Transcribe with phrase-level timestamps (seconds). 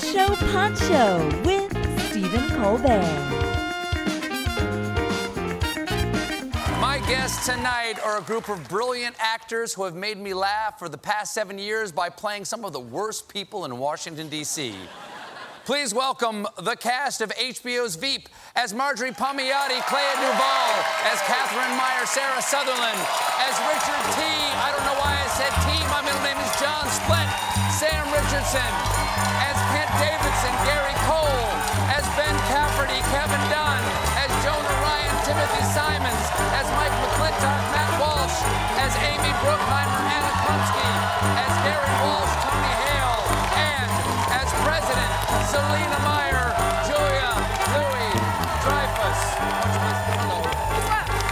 [0.00, 1.70] Show Pod Show with
[2.10, 3.02] Stephen Colbert.
[6.80, 10.88] My guests tonight are a group of brilliant actors who have made me laugh for
[10.88, 14.74] the past seven years by playing some of the worst people in Washington, D.C.
[15.64, 20.74] Please welcome the cast of HBO's Veep as Marjorie Palmiotti, Clea DuVall,
[21.06, 22.98] as Catherine Meyer, Sarah Sutherland,
[23.38, 24.26] as Richard T.
[24.58, 25.78] I don't know why I said T.
[25.86, 27.30] My middle name is John Splett,
[27.78, 28.72] Sam Richardson,
[30.02, 31.46] Davison, Gary Cole,
[31.94, 33.82] as Ben Cafferty, Kevin Dunn,
[34.18, 36.24] as Jonah Ryan, Timothy Simons,
[36.58, 38.34] as Mike McLintock, Matt Walsh,
[38.82, 40.90] as Amy Brookheimer, Anna Chlumsky,
[41.38, 43.22] as Gary Walsh, Tony Hale,
[43.62, 43.90] and
[44.42, 45.12] as President
[45.54, 46.50] Selina Meyer,
[46.90, 47.30] Julia
[47.78, 48.10] Louis
[48.66, 49.20] Dreyfus.
[50.18, 50.42] Hello.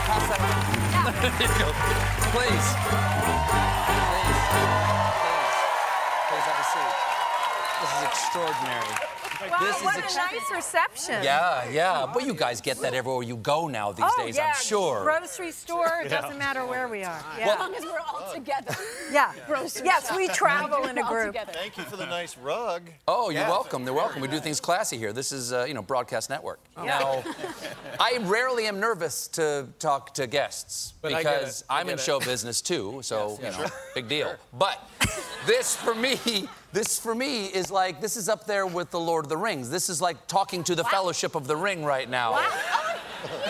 [0.06, 0.70] Pass that around.
[1.26, 1.74] There you go.
[2.30, 2.66] Please.
[2.86, 3.50] Please.
[4.86, 4.99] Please.
[7.80, 9.20] This is extraordinary.
[9.48, 11.24] Wow, this what is a nice reception.
[11.24, 12.06] Yeah, yeah.
[12.12, 14.48] But you guys get that everywhere you go now these oh, days, yeah.
[14.48, 15.02] I'm sure.
[15.02, 17.22] Grocery store, it doesn't matter where we are.
[17.38, 17.52] Yeah.
[17.52, 18.74] As long as we're all together.
[19.12, 19.32] yeah.
[19.46, 21.34] Grocery Yes, we travel in a group.
[21.52, 22.82] Thank you for the nice rug.
[23.08, 23.48] Oh, you're Yeah.
[23.48, 23.84] welcome.
[23.84, 24.20] They're welcome.
[24.20, 25.14] We do things classy here.
[25.14, 26.60] This is, uh, you know, broadcast network.
[26.76, 27.24] Now,
[28.00, 31.64] I rarely am nervous to talk to guests But because.
[31.70, 32.00] I I'm in it.
[32.00, 33.00] show business too.
[33.02, 34.36] So, you know, big deal.
[34.52, 34.86] But
[35.46, 36.18] this for me,
[36.72, 39.70] this for me is like this is up there with the Lord of the Rings.
[39.70, 42.32] This is like talking to the Fellowship of the Ring right now.
[42.32, 42.48] Wow.
[43.22, 43.40] Oh,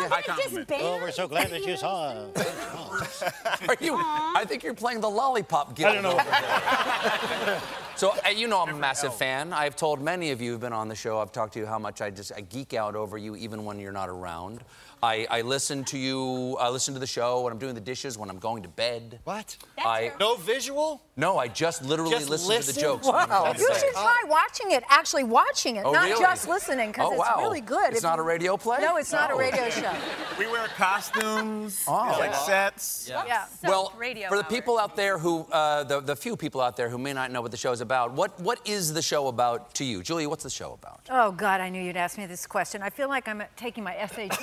[0.00, 0.66] yeah, we're all gonna.
[0.80, 2.12] Oh, we're so glad that you saw.
[3.68, 3.94] Are you?
[3.96, 5.86] I think you're playing the Lollipop game.
[5.86, 7.60] I don't know.
[7.96, 9.52] so uh, you know I'm a massive fan.
[9.52, 11.18] I've told many of you who've been on the show.
[11.18, 13.78] I've talked to you how much I just I geek out over you even when
[13.78, 14.60] you're not around.
[15.02, 16.56] I, I listen to you.
[16.58, 19.18] I listen to the show when I'm doing the dishes, when I'm going to bed.
[19.24, 19.56] What?
[19.76, 21.02] That's I No visual?
[21.20, 23.06] No, I just literally Just listen, to the jokes.
[23.06, 23.26] Wow.
[23.26, 23.76] going You bed.
[23.80, 26.20] should try watching it, actually watching it, Oh, not really?
[26.22, 27.36] just listening, because Oh, it's wow.
[27.38, 27.90] really good.
[27.90, 28.78] It's If not you- a radio play?
[28.80, 29.92] No, it's not a radio show.
[30.38, 32.16] We wear costumes, Oh.
[32.18, 33.06] like sets.
[33.08, 33.46] Yeah.
[33.62, 33.90] well,
[34.28, 37.12] for the people out there who, uh, the, the few people out there who may
[37.12, 40.02] not know what the show is about, what, what is the show about to you?
[40.02, 41.00] Julie, what's the show about?
[41.10, 42.82] Oh God, I knew you'd ask me this question.
[42.82, 44.40] I feel like I'm taking my SATs.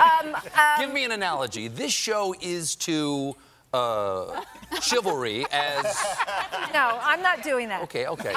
[0.00, 0.40] um, um,
[0.78, 1.68] Give me an analogy.
[1.68, 3.34] This show is to
[3.72, 4.42] uh,
[4.80, 5.84] chivalry as.
[6.72, 7.82] no, I'm not doing that.
[7.82, 8.32] Okay, okay.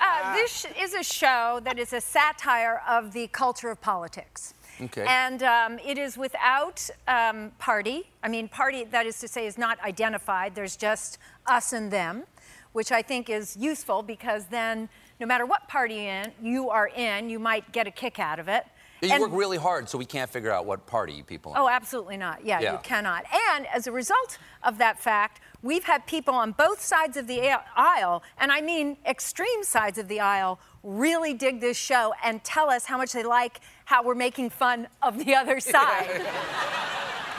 [0.00, 4.54] Uh, this is a show that is a satire of the culture of politics.
[4.80, 5.04] Okay.
[5.08, 8.10] And um, it is without um, party.
[8.22, 10.54] I mean, party, that is to say, is not identified.
[10.54, 12.24] There's just us and them,
[12.72, 14.88] which I think is useful because then
[15.20, 18.48] no matter what party in, you are in, you might get a kick out of
[18.48, 18.64] it.
[19.00, 21.60] You And- work really hard, so we can't figure out what party you people are.
[21.60, 22.44] Oh, absolutely not.
[22.44, 22.72] Yeah, Yeah.
[22.72, 23.24] you cannot.
[23.54, 27.40] And as a result of that fact, we've had people on both sides of the
[27.76, 32.70] aisle, and I mean extreme sides of the aisle, really dig this show and tell
[32.70, 36.22] us how much they like how we're making fun of the other side.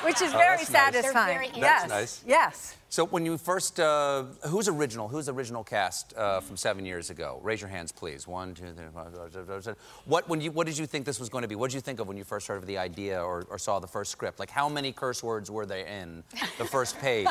[0.03, 0.93] Which is Oh, very that's nice.
[0.93, 1.37] Satisfying.
[1.37, 1.81] very yes.
[1.81, 2.23] That's nice.
[2.25, 2.75] Yes.
[2.91, 5.07] So when you first, uh, who's original?
[5.07, 7.39] Who's original cast uh, from seven years ago?
[7.43, 8.27] Raise your hands, please.
[8.27, 9.11] One, two, three, four,
[9.45, 9.79] five, six.
[10.05, 11.53] What when you what did you think this was going to be?
[11.53, 13.79] What did you think of when you first heard of the idea or, or saw
[13.79, 14.39] the first script?
[14.39, 16.23] Like how many curse words were there in
[16.57, 17.27] the first page?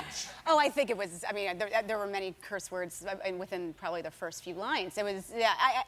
[0.46, 1.24] Oh, I think it was.
[1.28, 4.96] I mean, there, there were many curse words uh, within probably the first few lines.
[4.96, 5.32] It was.
[5.36, 5.54] Yeah.
[5.58, 5.82] I, I,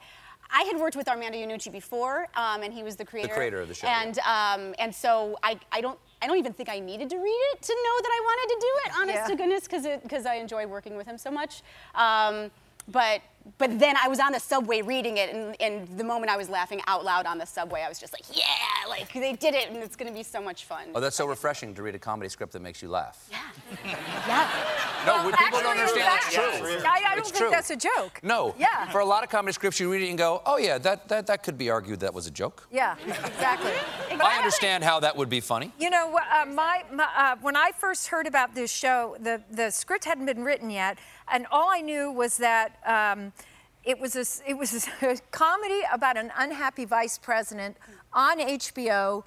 [0.52, 3.28] I had worked with Armando Iannucci before, um, and he was the creator.
[3.28, 6.52] The creator of the show, And um, and so I, I don't I don't even
[6.52, 9.00] think I needed to read it to know that I wanted to do it.
[9.00, 9.26] Honest Yeah.
[9.28, 11.62] to goodness, because because I enjoy working with him so much.
[11.94, 12.50] Um,
[12.88, 13.20] but
[13.58, 16.48] but then I was on the subway reading it, and, and the moment I was
[16.48, 18.44] laughing out loud on the subway, I was just like, yeah,
[18.88, 20.88] like they did it, and it's going to be so much fun.
[20.94, 23.28] Oh, that's so refreshing to read a comedy script that makes you laugh.
[23.30, 23.38] yeah.
[24.26, 24.50] yeah.
[25.06, 26.78] No, we- people don't understand that's that's true.
[26.86, 27.50] I, I don't It's think true.
[27.50, 28.20] that's a joke.
[28.22, 28.54] No.
[28.58, 28.88] Yeah.
[28.90, 31.26] For a lot of comedy scripts, you read it and go, oh yeah, that, that,
[31.26, 32.66] that could be argued that was a joke.
[32.70, 33.72] Yeah, exactly.
[34.10, 35.72] But I understand how that would be funny.
[35.78, 39.70] You know, uh, my, my uh, when I first heard about this show, the, the
[39.70, 40.98] script hadn't been written yet,
[41.32, 43.32] and all I knew was that um,
[43.84, 47.76] it was a, s- it was a comedy about an unhappy vice president
[48.12, 49.24] on HBO,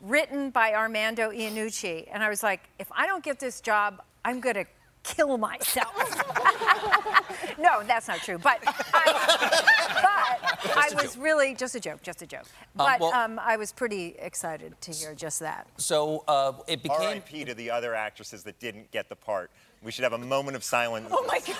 [0.00, 4.40] written by Armando Iannucci, and I was like, if I don't get this job, I'm
[4.40, 4.64] gonna
[5.04, 5.94] kill myself.
[7.58, 8.38] no, that's not true.
[8.38, 8.58] But
[8.94, 12.46] I, but I was really just a joke, just a joke.
[12.74, 15.66] But well- um, I was pretty excited to hear just that.
[15.76, 17.00] So uh, it became.
[17.00, 17.44] R.I.P.
[17.44, 19.50] to the other actresses that didn't get the part.
[19.84, 21.54] We should have a moment of silence Oh my God.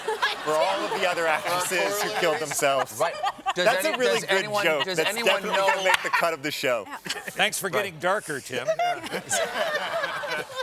[0.44, 2.98] for all of the other actresses who killed themselves.
[2.98, 3.14] Right.
[3.54, 4.84] Does That's any- a really does good anyone, joke.
[4.84, 5.66] Does That's anyone definitely know?
[5.68, 6.86] gonna make the cut of the show.
[7.04, 8.66] Thanks for getting darker, Tim.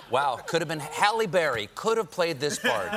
[0.09, 1.69] Wow, could have been Halle Berry.
[1.73, 2.91] Could have played this part.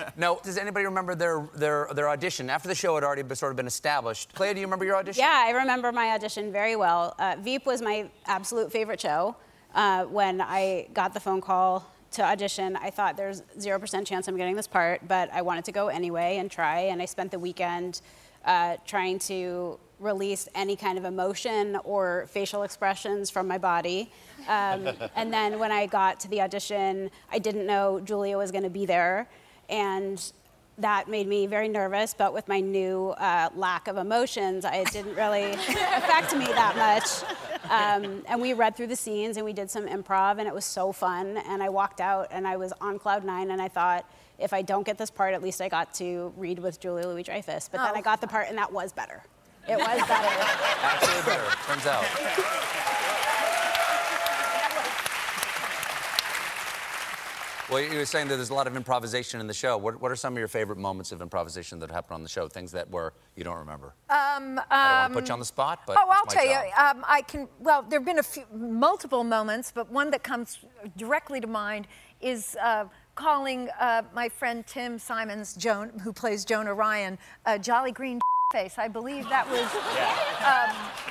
[0.16, 3.50] no, does anybody remember their, their their audition after the show had already been, sort
[3.50, 4.32] of been established?
[4.34, 5.18] Clea, do you remember your audition?
[5.20, 7.16] Yeah, I remember my audition very well.
[7.18, 9.34] Uh, Veep was my absolute favorite show.
[9.74, 14.36] Uh, when I got the phone call to audition, I thought there's 0% chance I'm
[14.36, 16.80] getting this part, but I wanted to go anyway and try.
[16.80, 18.00] And I spent the weekend
[18.44, 24.10] uh, trying to release any kind of emotion or facial expressions from my body.
[24.48, 28.64] Um, and then when I got to the audition, I didn't know Julia was going
[28.64, 29.28] to be there.
[29.68, 30.20] And
[30.78, 35.14] that made me very nervous, but with my new uh, lack of emotions, it didn't
[35.14, 37.49] really affect me that much.
[37.70, 40.64] Um, and we read through the scenes and we did some improv, and it was
[40.64, 41.36] so fun.
[41.48, 44.04] And I walked out and I was on cloud nine, and I thought,
[44.38, 47.22] if I don't get this part, at least I got to read with Julia Louis
[47.22, 47.68] Dreyfus.
[47.70, 47.98] But then Oh.
[47.98, 49.22] I got the part, and that was better.
[49.68, 50.28] It was better.
[50.82, 52.04] Actually better, turns out.
[57.70, 59.78] Well, you were saying that there's a lot of improvisation in the show.
[59.78, 62.48] What, what are some of your favorite moments of improvisation that happened on the show?
[62.48, 63.94] Things that were you don't remember.
[64.08, 66.44] Um, I don't want to put you on the spot, but Oh, I'll my tell
[66.44, 66.64] job.
[66.66, 66.84] you.
[66.84, 67.46] Um, I can.
[67.60, 70.58] Well, there have been a few, multiple moments, but one that comes
[70.96, 71.86] directly to mind
[72.20, 77.92] is uh, calling uh, my friend Tim Simons, Joan, who plays Jonah Ryan, a jolly
[77.92, 78.20] green
[78.52, 78.78] face.
[78.78, 79.60] I believe that was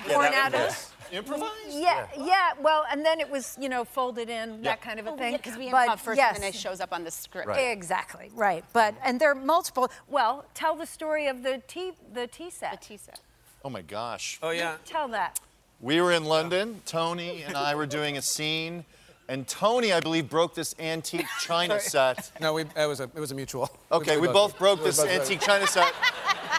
[0.10, 0.60] um, born that- out of.
[0.60, 0.92] yes.
[1.12, 1.54] Improvised?
[1.70, 2.52] Yeah, yeah.
[2.62, 5.36] Well, and then it was, you know, folded in, that kind of a oh, thing.
[5.36, 6.36] Because we But improv first, yes.
[6.36, 7.48] and then it shows up on the script.
[7.48, 7.72] Right.
[7.72, 8.64] Exactly, right.
[8.74, 9.92] But and there are multiple.
[10.08, 12.82] Well, tell the story of the tea, the tea set.
[12.82, 13.16] The Tisa.
[13.64, 14.40] Oh my gosh.
[14.42, 14.78] Oh, yeah.
[14.86, 15.40] Tell that.
[15.82, 16.82] We were in London.
[16.86, 18.84] Tony and I were doing a scene,
[19.30, 22.32] and Tony, I believe, broke this antique china set.
[22.42, 23.70] No, we, it was a it was a mutual.
[23.92, 25.94] Okay, we both broke this antique china set.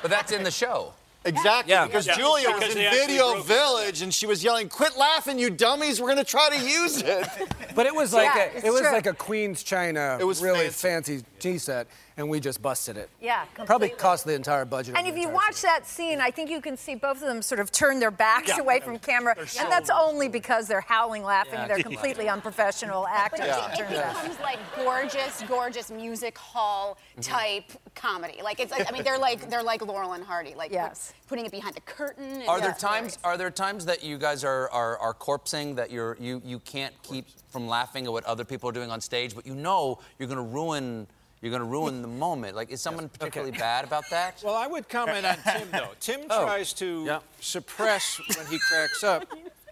[0.02, 0.94] But that's in the show.
[1.24, 1.84] Exactly, Yeah.
[1.86, 2.16] because Yeah.
[2.16, 3.46] Julia Because was they in Video broke it.
[3.46, 6.00] Village, and she was yelling, "Quit laughing, you dummies!
[6.00, 7.28] We're gonna try to use it."
[7.74, 8.90] But it was like Yeah, a, it was true.
[8.92, 11.18] like a Queen's China, It was really fancy.
[11.18, 13.08] fancy tea set, and we just busted it.
[13.20, 14.96] Yeah, Probably cost the entire budget.
[14.96, 15.70] And if you watch season.
[15.70, 18.56] that scene, I think you can see both of them sort of turn their backs
[18.58, 21.60] away from camera, and that's only because they're howling laughing.
[21.66, 23.40] They're completely unprofessional actors.
[23.40, 24.14] But It it, turns out.
[24.14, 27.20] becomes like gorgeous, gorgeous music hall mm-hmm.
[27.22, 27.64] type
[27.94, 28.40] comedy.
[28.42, 31.12] Like it's I mean they're like they're like Laurel and Hardy, like Yes.
[31.26, 32.24] putting it behind the curtain.
[32.40, 33.16] and Are there it's times?
[33.16, 33.18] hilarious.
[33.24, 36.94] Are there times that you guys are, are are corpsing that you're you you can't
[37.02, 40.28] keep from laughing at what other people are doing on stage, but you know you're
[40.28, 41.06] going to ruin
[41.40, 42.54] you're going to ruin the moment.
[42.54, 44.42] Like, is someone particularly bad about that?
[44.44, 45.88] Well, I would comment on Tim, though.
[46.00, 46.44] Tim oh.
[46.44, 47.20] tries to Yeah.
[47.40, 49.26] suppress when he cracks up,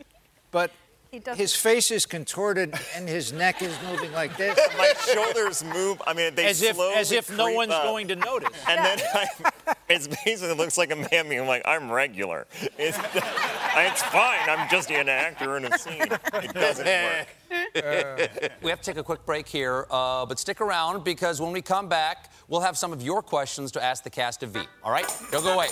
[0.51, 0.71] but
[1.11, 4.59] He His face is contorted and his neck is moving like this.
[4.79, 6.01] My shoulders move.
[6.07, 7.83] I mean, they as if slowly as if no one's up.
[7.83, 8.51] going to notice.
[8.67, 11.37] And then I, it's basically looks like a mammy.
[11.37, 12.47] I'm like, I'm regular.
[12.79, 14.49] It's, it's fine.
[14.49, 16.03] I'm just an actor in a scene.
[16.03, 17.27] It doesn't work.
[18.63, 21.63] We have to take a quick break here, uh, but stick around because when we
[21.63, 24.61] come back, we'll have some of your questions to ask the cast of V.
[24.83, 25.07] All right?
[25.31, 25.69] Don't go away.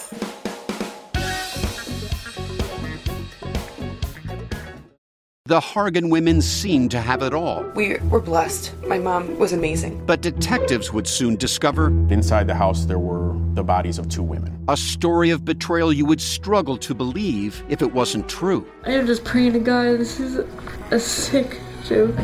[5.48, 8.72] The Hargan women seemed to have it all, We were blessed.
[8.84, 10.04] My mom was amazing.
[10.04, 14.58] but detectives would soon discover Inside the house, there were the bodies of two women.
[14.68, 18.66] a story of betrayal you would struggle to believe if it wasn't true.
[18.84, 19.98] I am just praying to God.
[20.00, 20.40] This is
[20.90, 22.16] a sick joke.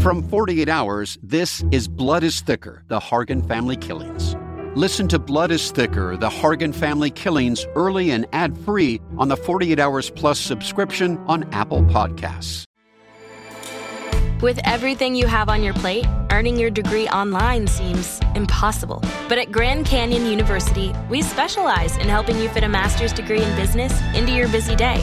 [0.00, 4.36] From 48 Hours, this is Blood is Thicker The Hargan Family Killings.
[4.74, 9.36] Listen to Blood is Thicker The Hargan Family Killings early and ad free on the
[9.36, 12.64] 48 Hours Plus subscription on Apple Podcasts.
[14.42, 19.02] With everything you have on your plate, earning your degree online seems impossible.
[19.30, 23.56] But at Grand Canyon University, we specialize in helping you fit a master's degree in
[23.56, 25.02] business into your busy day.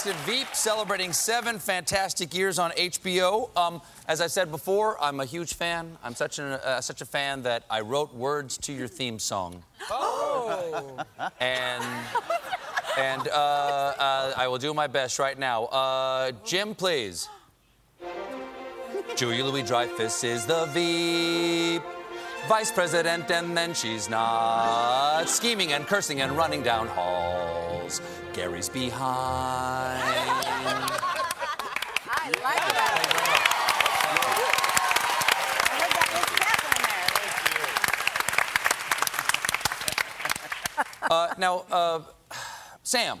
[0.00, 3.54] cast of Veep celebrating seven fantastic years on HBO.
[3.56, 5.98] Um, as I said before, I'm a huge fan.
[6.02, 9.62] I'm such a uh, such a fan that I wrote words to your theme song.
[9.90, 11.04] Oh.
[11.40, 11.84] And
[12.98, 15.64] and uh, uh, I will do my best right now.
[15.64, 17.28] Uh, Jim, please.
[19.16, 21.82] Julia Louis Dreyfus is the Veep
[22.48, 27.39] vice president, and then she's not scheming and cursing and running down halls.
[28.32, 30.00] Gary's behind.
[32.12, 34.10] I like that.
[41.10, 42.00] Uh, now, uh,
[42.82, 43.18] Sam.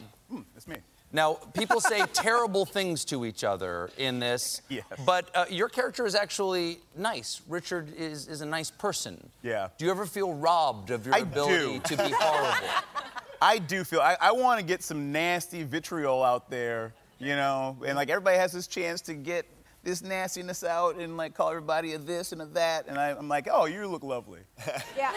[0.54, 0.76] That's me.
[1.12, 4.84] Now, people say terrible things to each other in this, Yes.
[5.04, 7.40] but uh, your character is actually nice.
[7.48, 9.28] Richard is, is a nice person.
[9.42, 9.68] Yeah.
[9.76, 11.96] Do you ever feel robbed of your I ability do.
[11.96, 12.68] to be horrible?
[13.40, 17.76] I do feel I, I want to get some nasty vitriol out there, you know,
[17.86, 19.46] and like everybody has this chance to get
[19.82, 23.28] this nastiness out and like call everybody a this and a that, and I, I'm
[23.28, 24.40] like, oh, you look lovely.
[24.96, 25.12] Yeah.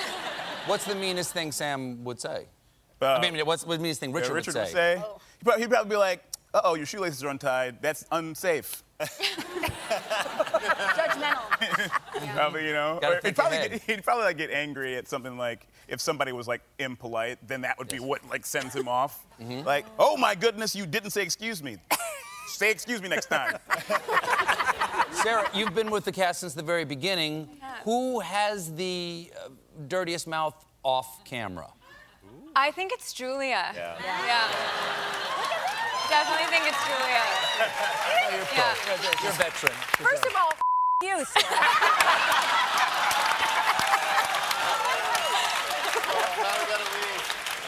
[0.66, 2.48] What's the meanest thing Sam would say?
[3.02, 4.96] Uh, I mean, what's the meanest thing Yeah, Richard, Richard would say?
[4.96, 7.82] He'd, probably, he'd probably be like, uh oh, your shoelaces are untied.
[7.82, 8.84] That's unsafe.
[10.94, 11.50] Judgmental.
[12.36, 13.00] Probably, you know.
[13.02, 16.48] Or he'd probably get, he'd probably like get angry at something like if somebody was
[16.48, 19.26] like impolite, then that would be what like sends him off.
[19.42, 19.66] Mm-hmm.
[19.66, 21.76] Like, oh my goodness, you didn't say excuse me.
[22.48, 23.58] say excuse me next time.
[25.12, 27.50] Sarah, you've been with the cast since the very beginning.
[27.84, 29.50] Who has the uh,
[29.88, 31.68] dirtiest mouth off camera?
[32.56, 33.72] I think it's Julia.
[33.76, 33.98] Yeah.
[34.26, 35.43] Yeah.
[36.14, 37.26] I definitely think it's Julia.
[38.54, 38.76] yeah.
[39.24, 39.74] You're a veteran.
[39.98, 40.54] First of all,
[41.02, 42.54] you, Sarah.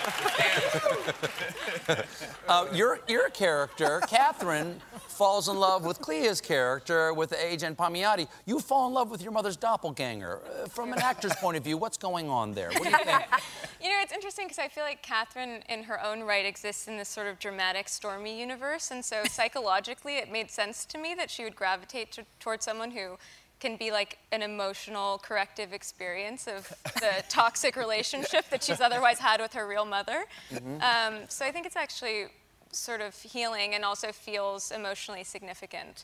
[2.48, 8.28] Uh, your, your character, Catherine, falls in love with Clea's character, with Agent Palmiotti.
[8.46, 10.42] You fall in love with your mother's doppelganger.
[10.46, 12.70] Uh, from an actor's point of view, what's going on there?
[12.70, 13.24] What do you think?
[13.82, 16.98] You know, it's interesting because I feel like Catherine, in her own right, exists in
[16.98, 18.90] this sort of dramatic, stormy universe.
[18.90, 22.92] And so psychologically, it made sense to me that she would gravitate to, towards someone
[22.92, 23.18] who
[23.60, 26.68] can be like an emotional corrective experience of
[27.00, 30.26] the toxic relationship that she's otherwise had with her real mother.
[30.52, 30.82] Mhm.
[30.82, 32.28] Um, so I think it's actually
[32.72, 36.04] sort of healing and also feels emotionally significant.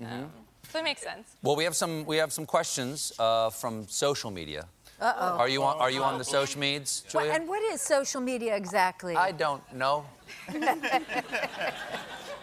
[0.00, 0.28] Mhm.
[0.72, 1.28] So it makes sense.
[1.42, 4.66] Well, we have some we have some questions uh, from social media.
[5.00, 5.38] Uh-oh.
[5.38, 7.32] Are you on Are you on the social medias, Well, Julia?
[7.40, 9.16] and what is social media exactly?
[9.16, 10.04] I don't know.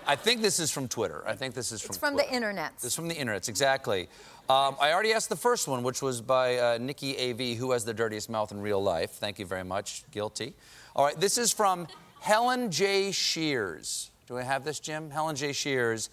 [0.10, 1.22] I think this is from Twitter.
[1.28, 1.90] I think this is from.
[1.90, 2.30] It's from Twitter.
[2.30, 2.74] the internet.
[2.76, 4.08] This is from the internet, exactly.
[4.50, 7.84] Um, I already asked the first one, which was by uh, Nikki AV, who has
[7.84, 9.12] the dirtiest mouth in real life.
[9.12, 10.04] Thank you very much.
[10.12, 10.54] Guilty.
[10.96, 11.86] All right, this is from
[12.22, 13.12] Helen J.
[13.12, 14.10] Shears.
[14.26, 15.10] Do I have this, Jim?
[15.10, 15.52] Helen J.
[15.52, 16.10] Shears.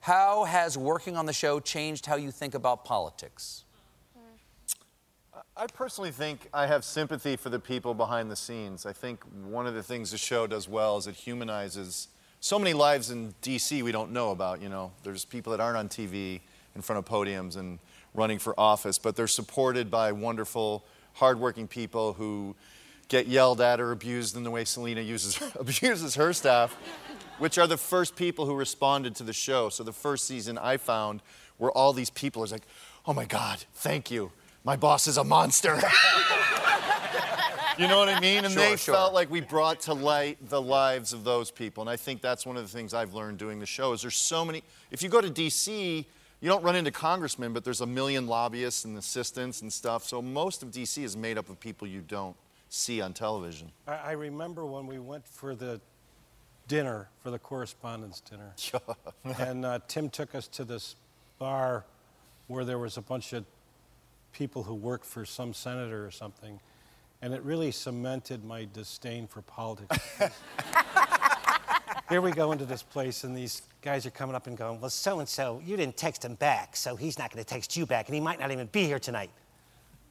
[0.00, 3.64] How has working on the show changed how you think about politics?
[5.56, 8.84] I personally think I have sympathy for the people behind the scenes.
[8.84, 12.08] I think one of the things the show does well is it humanizes
[12.40, 14.60] so many lives in DC we don't know about.
[14.60, 16.40] You know, there's people that aren't on TV
[16.78, 17.80] in front of podiums and
[18.14, 22.54] running for office, but they're supported by wonderful, hardworking people who
[23.08, 26.74] get yelled at or abused in the way Selina uses abuses her staff,
[27.38, 29.68] which are the first people who responded to the show.
[29.70, 31.20] So the first season I found
[31.56, 32.62] where all these people are like,
[33.04, 34.30] "Oh my God, thank you."
[34.62, 35.80] My boss is a monster.
[37.78, 38.44] You know what I mean?
[38.44, 38.92] And Sure, they sure.
[38.92, 41.80] felt like we brought to light the lives of those people.
[41.80, 44.16] And I think that's one of the things I've learned doing the show is there's
[44.16, 44.64] so many.
[44.90, 46.04] If you go to D.C.,
[46.40, 50.04] you don't run into congressmen, but there's a million lobbyists and assistants and stuff.
[50.04, 51.02] So most of D.C.
[51.02, 52.36] is made up of people you don't
[52.68, 53.72] see on television.
[53.86, 55.80] I, I remember when we went for the
[56.68, 58.54] dinner, for the correspondence dinner.
[59.40, 60.96] and uh, Tim took us to this
[61.38, 61.84] bar
[62.46, 63.44] where there was a bunch of
[64.32, 66.60] people who worked for some senator or something.
[67.20, 69.98] And it really cemented my disdain for politics.
[72.08, 74.90] Here we go into this place, and these guys are coming up and going, Well,
[74.90, 77.86] so and so, you didn't text him back, so he's not going to text you
[77.86, 79.30] back, and he might not even be here tonight.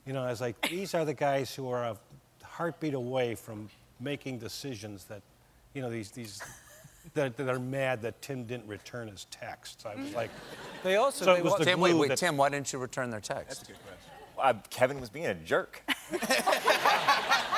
[0.06, 1.98] You know, I was like, these are the guys who are a
[2.44, 3.70] heartbeat away from
[4.00, 5.22] making decisions that,
[5.74, 6.42] you know, these these
[7.14, 9.86] that, that are mad that Tim didn't return his text.
[9.86, 10.30] I was like,
[10.84, 12.72] They also- So they it was wa- the Tim, wait, wait, that- Tim, why didn't
[12.72, 13.48] you return their text?
[13.48, 14.12] That's a good question.
[14.38, 15.82] Uh, Kevin was being a jerk.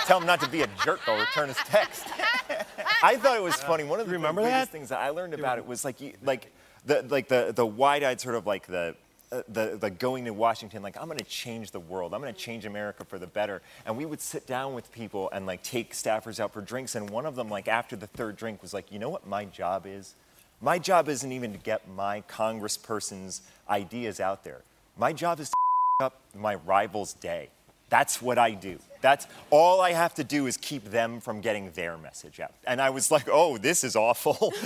[0.06, 1.02] Tell him not to be a jerk.
[1.08, 2.06] I'll return his text.
[3.04, 3.84] I thought it was funny.
[3.84, 4.70] One of the remember biggest that?
[4.70, 6.52] things that I learned about it was like, you, like
[6.86, 8.96] the like the the wide-eyed sort of like the
[9.32, 12.16] uh, the, the going to Washington, like, I'm going to change the world.
[12.16, 13.62] I'm going to change America for the better.
[13.86, 16.96] And we would sit down with people and, like, take staffers out for drinks.
[16.96, 19.46] And one of them, like, after the third drink was like, you know what my
[19.46, 20.16] job is?
[20.62, 24.64] My job isn't even to get my congressperson's ideas out there.
[24.98, 25.56] My job is to
[26.06, 27.50] up my rival's day.
[27.90, 28.80] That's what I do.
[29.02, 32.52] That's all I have to do is keep them from getting their message out.
[32.68, 34.54] And I was like, oh, this is awful.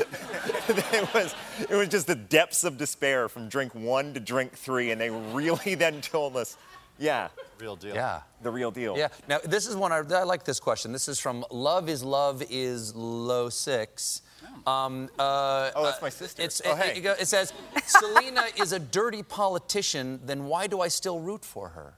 [0.68, 1.36] it, was,
[1.70, 4.92] it was just the depths of despair from drink one to drink three.
[4.92, 6.58] And they really then told us,
[6.98, 7.30] yeah.
[7.60, 7.96] Real deal.
[7.96, 8.22] Yeah.
[8.42, 8.98] The real deal.
[8.98, 9.10] Yeah.
[9.28, 10.92] Now, this is one, I, I like this question.
[10.92, 14.22] This is from Love is Love is Low Six.
[14.68, 16.42] Um, uh, Oh, that's my sister.
[16.42, 17.00] It's, Oh, it, hey.
[17.02, 17.54] it, it says,
[17.86, 21.96] Selina is a dirty politician, then why do I still root for her?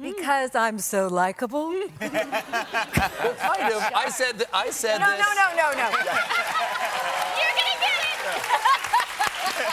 [0.00, 1.70] Because I'm so likable.
[1.70, 3.82] Well, kind of.
[3.94, 4.48] I said that.
[4.52, 5.20] I said No, this.
[5.20, 5.88] no, no, no, no.
[7.38, 8.16] You're gonna get it.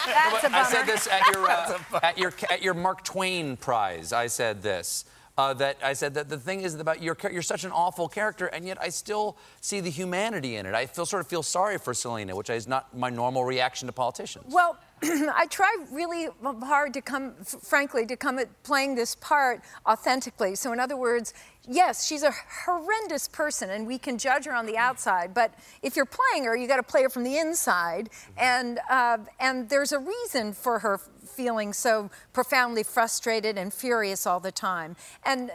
[0.05, 0.57] That's a bummer.
[0.57, 4.13] I said this at your uh, at your at your Mark Twain prize.
[4.13, 5.05] I said this.
[5.35, 8.45] Uh, that I said that the thing is about you're you're such an awful character,
[8.45, 10.75] and yet I still see the humanity in it.
[10.75, 13.91] I feel sort of feel sorry for Selina, which is not my normal reaction to
[13.93, 14.45] politicians.
[14.53, 14.77] Well,
[15.35, 20.55] I try really hard to come, f- frankly, to come at playing this part authentically.
[20.55, 21.33] So, in other words,
[21.67, 22.31] yes, she's a
[22.65, 25.33] horrendous person, and we can judge her on the outside.
[25.33, 29.17] But if you're playing her, you got to play her from the inside, and uh,
[29.39, 34.95] and there's a reason for her feeling so profoundly frustrated and furious all the time.
[35.25, 35.51] And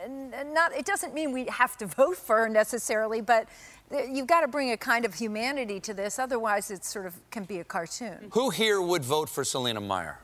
[0.52, 3.48] not, it doesn't mean we have to vote for her necessarily, but.
[3.90, 7.44] You've got to bring a kind of humanity to this, otherwise, it sort of can
[7.44, 8.30] be a cartoon.
[8.32, 10.18] Who here would vote for Selina Meyer?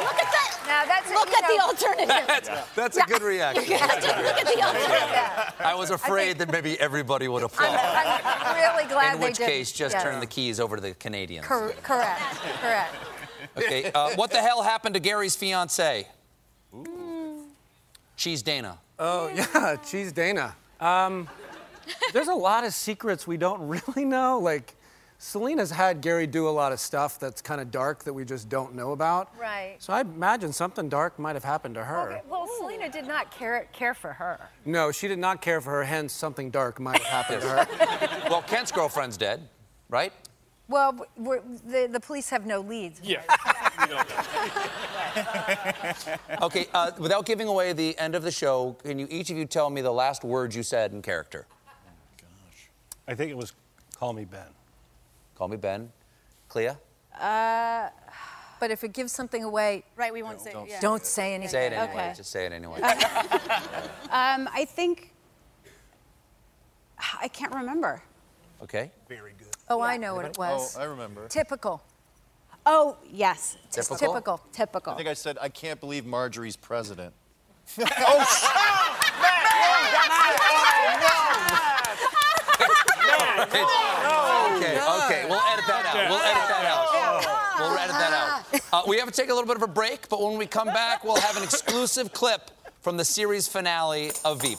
[0.00, 0.48] Look at that.
[0.66, 2.26] Now that's Look you at the alternative.
[2.26, 3.64] That's, that's a good reaction.
[3.68, 4.90] That's a Look at the reaction.
[4.90, 5.54] alternative.
[5.60, 7.78] I was afraid that maybe everybody would applaud.
[7.78, 9.14] I'm really glad they did.
[9.14, 9.46] In they which did.
[9.48, 10.02] case, just yeah.
[10.02, 11.46] turn the keys over to the Canadians.
[11.46, 12.20] Cor- correct,
[12.60, 12.94] correct.
[13.56, 16.06] Okay, uh, what the hell happened to Gary's fiance?
[18.16, 18.78] She's Dana.
[18.98, 20.54] Oh, yeah, Cheese Dana.
[20.82, 21.28] Um,
[22.12, 24.38] there's a lot of secrets we don't really know.
[24.38, 24.74] Like,
[25.18, 28.48] Selina's had Gary do a lot of stuff that's kind of dark that we just
[28.48, 29.30] don't know about.
[29.38, 29.76] Right.
[29.78, 32.10] So I imagine something dark might have happened to her.
[32.10, 34.40] Okay, well, Selina did not care care for her.
[34.64, 38.18] No, she did not care for her, hence something dark might have happened to her.
[38.30, 39.48] Well, Kent's girlfriend's dead,
[39.90, 40.12] right?
[40.66, 43.00] Well, we're, the, the police have no leads.
[43.04, 43.22] Yeah.
[46.40, 49.44] Okay, uh, without giving away the end of the show, can you each of you
[49.44, 51.46] tell me the last words you said in character?
[52.16, 52.68] Gosh.
[53.06, 53.52] I think it was
[53.94, 54.46] Call Me Ben.
[55.36, 55.90] Call me Ben.
[56.48, 56.70] Clea?
[57.20, 57.88] Uh,
[58.58, 60.52] but if it gives something away, right, we won't say.
[60.52, 60.80] don't, yeah.
[60.80, 61.50] don't say anything.
[61.50, 61.92] Say it anyway.
[61.92, 62.14] Okay.
[62.16, 62.80] Just say it anyway.
[64.10, 65.10] Um, I think.
[67.20, 68.02] I can't remember.
[68.62, 68.90] Okay.
[69.08, 69.48] Very good.
[69.70, 70.76] Oh, I know what it was.
[70.76, 71.26] Oh, I remember.
[71.28, 71.82] Typical.
[72.64, 73.56] Oh, yes.
[73.70, 73.96] Typical?
[73.96, 74.40] typical.
[74.52, 74.92] Typical.
[74.92, 77.14] I think I said, I can't believe Marjorie's president.
[77.78, 78.50] Oh, shit.
[83.42, 86.10] Okay, okay, we'll edit that out.
[86.10, 87.58] We'll edit that out.
[87.58, 88.60] We'll edit that out.
[88.72, 90.68] Uh, we have to take a little bit of a break, but when we come
[90.68, 94.58] back, we'll have an exclusive clip from the series finale of Veep.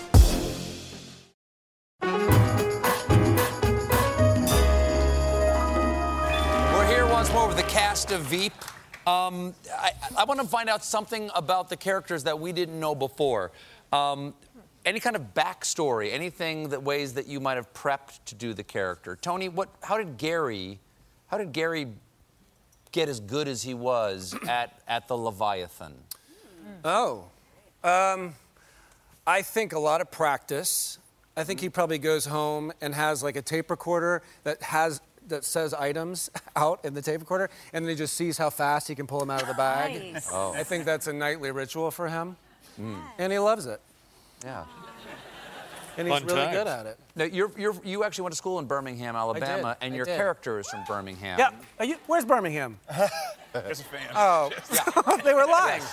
[7.71, 8.51] Cast of Veep.
[9.07, 12.93] Um, I, I want to find out something about the characters that we didn't know
[12.93, 13.51] before.
[13.93, 14.33] Um,
[14.85, 18.63] any kind of backstory, anything that ways that you might have prepped to do the
[18.63, 19.15] character.
[19.15, 19.69] Tony, what?
[19.83, 20.79] How did Gary?
[21.27, 21.87] How did Gary
[22.91, 25.93] get as good as he was at at the Leviathan?
[26.83, 27.29] Oh,
[27.85, 28.33] um,
[29.25, 30.99] I think a lot of practice.
[31.37, 35.43] I think he probably goes home and has like a tape recorder that has that
[35.45, 38.95] says items out in the tape recorder, and then he just sees how fast he
[38.95, 40.13] can pull them out of the bag.
[40.13, 40.29] Nice.
[40.31, 40.53] Oh.
[40.53, 42.35] I think that's a nightly ritual for him,
[42.79, 43.01] Mm.
[43.17, 43.81] and he loves it.
[44.43, 44.63] Yeah.
[45.97, 46.57] And he's Fun really times.
[46.57, 46.99] good at it.
[47.17, 50.15] Now, you're, you're, you actually went to school in Birmingham, Alabama, and I your did.
[50.15, 51.37] character is from Birmingham.
[51.37, 51.51] Yeah.
[51.79, 52.79] Are you, where's Birmingham?
[53.53, 53.99] There's a fan.
[54.15, 54.49] Oh,
[55.25, 55.83] they were lying.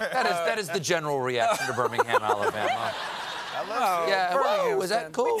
[0.00, 2.92] That is, that is the general reaction to Birmingham, Alabama.
[3.78, 5.12] Oh, yeah, wow, Birmingham was that fan.
[5.12, 5.40] cool?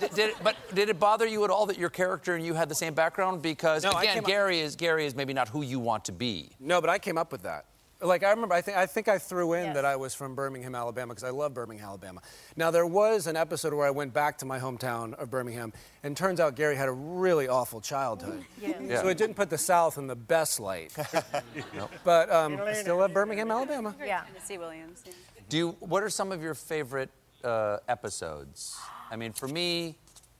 [0.00, 2.54] Did, did it, but did it bother you at all that your character and you
[2.54, 3.42] had the same background?
[3.42, 6.12] Because No, again, came up- Gary is Gary is maybe not who you want to
[6.12, 6.50] be.
[6.60, 7.64] No, but I came up with that.
[8.00, 10.76] Like I remember, I think I think I threw in that I was from Birmingham,
[10.76, 12.20] Alabama, because I love Birmingham, Alabama.
[12.56, 15.72] Now there was an episode where I went back to my hometown of Birmingham,
[16.04, 18.44] and turns out Gary had a really awful childhood.
[18.62, 19.02] Yeah.
[19.02, 20.92] So it didn't put the South in the best light.
[22.04, 23.94] But um, I still love Birmingham, Alabama.
[23.98, 24.22] Yeah.
[24.26, 25.02] Tennessee Williams.
[25.04, 25.12] yeah.
[25.48, 27.10] Do you, what are some of your favorite
[27.42, 28.76] uh, episodes?
[29.10, 29.96] I mean, for me,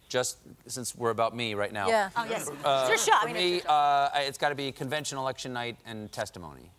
[0.09, 1.89] just since we're about me right now.
[1.89, 2.11] Yeah.
[2.17, 2.49] Oh, yes.
[2.65, 3.23] Uh, It's your shot.
[3.29, 6.71] For me, uh, it's got to be convention election night and testimony.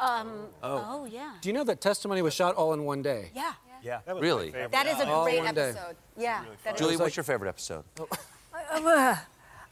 [0.00, 0.84] Um, Oh.
[0.88, 1.04] oh.
[1.06, 1.32] yeah.
[1.40, 3.30] Do you know that testimony was shot all in one day?
[3.34, 3.52] Yeah.
[3.82, 4.00] Yeah.
[4.06, 4.50] Really?
[4.50, 5.70] That is a All great one day.
[5.70, 5.96] episode.
[6.16, 6.44] Yeah.
[6.64, 7.84] that is- Julie, what's your favorite episode?
[8.72, 9.16] Uh,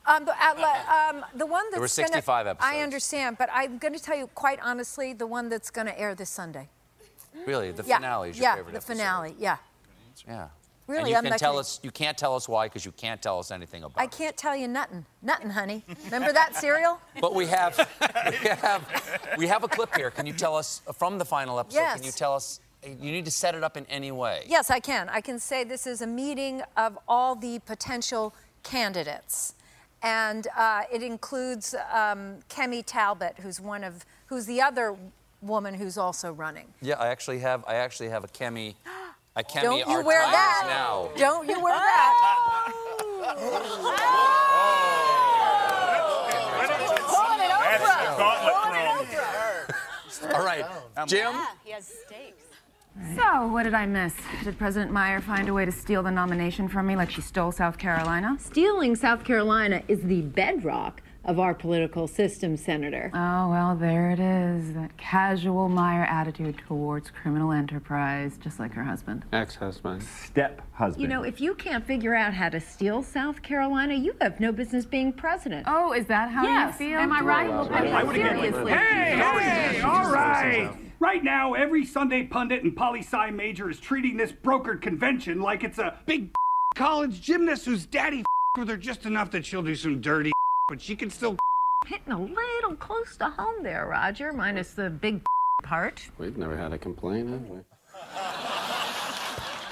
[0.06, 3.78] Um, the, uh, um, the one that's There were gonna- 65 I understand, but I'm
[3.78, 6.68] going to tell you quite honestly, the one that's going to air this Sunday.
[7.46, 8.92] Really, the yeah, finale is your yeah, favorite the episode.
[8.92, 9.34] finale.
[9.38, 9.56] Yeah.
[10.28, 10.48] Yeah.
[10.86, 11.60] Really, and you I'm can not tell kidding.
[11.60, 11.80] us.
[11.82, 14.02] You can't tell us why because you can't tell us anything about.
[14.02, 15.06] I can't tell you nothing.
[15.22, 15.82] Nothing, honey.
[16.04, 17.00] Remember that cereal?
[17.20, 17.88] But we have,
[18.42, 20.10] we have, we have a clip here.
[20.10, 21.78] Can you tell us from the final episode?
[21.78, 21.96] Yes.
[21.96, 22.60] Can you tell us?
[22.82, 24.44] You need to set it up in any way.
[24.46, 25.08] Yes, I can.
[25.08, 29.54] I can say this is a meeting of all the potential candidates.
[30.02, 34.96] And uh, it includes um, Kemi Talbot, who's one of, who's the other
[35.40, 36.66] woman who's also running.
[36.82, 37.64] Yeah, I actually have.
[37.66, 38.74] I actually have a Kemi.
[39.36, 40.60] A Kemi Don't you our wear time that.
[40.62, 41.10] is now.
[41.16, 42.14] Don't you wear that.
[50.34, 50.64] All right,
[51.06, 51.32] Jim.
[51.32, 52.44] Yeah, he has stakes.
[53.16, 54.14] So, what did I miss?
[54.44, 57.50] Did President Meyer find a way to steal the nomination from me like she stole
[57.50, 58.36] South Carolina?
[58.38, 63.10] Stealing South Carolina is the bedrock of our political system, Senator.
[63.14, 64.74] Oh, well, there it is.
[64.74, 69.24] That casual Meyer attitude towards criminal enterprise, just like her husband.
[69.32, 70.02] Ex husband.
[70.02, 71.02] Step husband.
[71.02, 74.52] You know, if you can't figure out how to steal South Carolina, you have no
[74.52, 75.64] business being president.
[75.68, 76.78] Oh, is that how yes.
[76.80, 76.98] you feel?
[76.98, 77.50] Am I right?
[77.50, 78.72] I mean, I would've given it- seriously.
[78.72, 80.70] Hey, hey, all right.
[81.00, 85.62] Right now, every Sunday pundit and poli sci major is treating this brokered convention like
[85.64, 86.30] it's a big
[86.74, 88.24] college gymnast whose daddy
[88.58, 90.32] with her just enough that she'll do some dirty,
[90.68, 91.36] but she can still.
[91.86, 95.20] Hitting a little close to home there, Roger, minus the big
[95.62, 96.08] part.
[96.16, 97.58] We've never had a complaint, have we?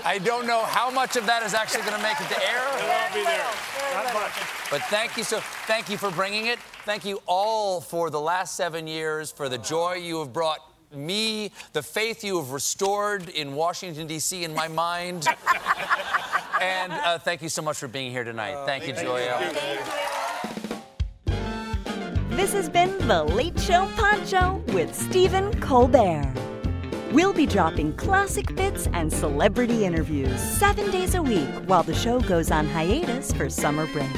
[0.05, 2.61] I don't know how much of that is actually going to make it to air.
[3.15, 3.47] be there.
[3.95, 4.33] Not much.
[4.71, 6.59] But thank you so thank you for bringing it.
[6.85, 10.59] Thank you all for the last seven years, for the joy you have brought
[10.95, 14.45] me, the faith you have restored in Washington D.C.
[14.45, 15.27] in my mind,
[16.61, 18.67] and uh, thank you so much for being here tonight.
[18.67, 20.21] thank you, Julia.
[22.37, 26.33] This has been The Late Show Pod Show with Stephen Colbert.
[27.12, 32.21] We'll be dropping classic bits and celebrity interviews seven days a week while the show
[32.21, 34.11] goes on hiatus for summer break.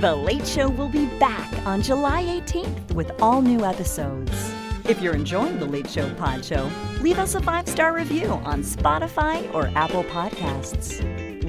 [0.00, 4.52] The Late Show will be back on July 18th with all new episodes.
[4.84, 6.68] If you're enjoying The Late Show Pod Show,
[7.00, 11.00] leave us a five star review on Spotify or Apple Podcasts.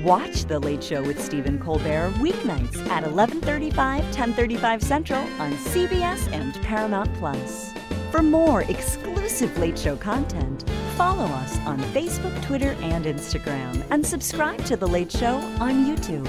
[0.07, 6.53] Watch The Late Show with Stephen Colbert weeknights at 11:35, 10:35 Central on CBS and
[6.61, 7.73] Paramount Plus.
[8.09, 10.63] For more exclusive Late Show content,
[10.95, 16.25] follow us on Facebook, Twitter, and Instagram, and subscribe to The Late Show on YouTube.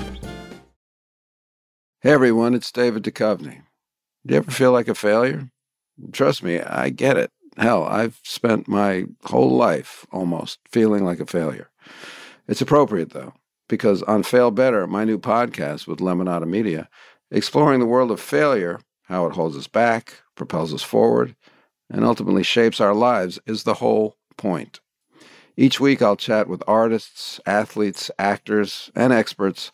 [2.01, 3.63] Hey everyone, it's David Duchovny.
[4.27, 5.53] Do you ever feel like a failure?
[6.11, 7.31] Trust me, I get it.
[7.57, 11.71] Hell, I've spent my whole life almost feeling like a failure.
[12.49, 13.35] It's appropriate though,
[13.69, 16.89] because on Fail Better, my new podcast with Lemonada Media,
[17.31, 21.37] exploring the world of failure, how it holds us back, propels us forward,
[21.91, 24.81] and ultimately shapes our lives, is the whole point.
[25.57, 29.73] Each week, I'll chat with artists, athletes, actors, and experts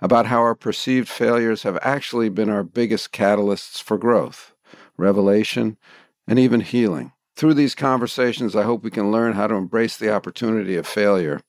[0.00, 4.54] about how our perceived failures have actually been our biggest catalysts for growth,
[4.96, 5.76] revelation,
[6.26, 7.12] and even healing.
[7.34, 11.42] Through these conversations, I hope we can learn how to embrace the opportunity of failure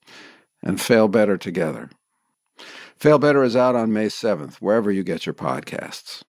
[0.67, 1.89] and fail better together.
[2.97, 6.23] Fail Better is out on May 7th, wherever you get your podcasts.